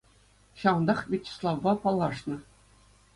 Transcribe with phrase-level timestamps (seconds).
[0.61, 2.37] Ҫавӑнтах Вячеславпа паллашнӑ.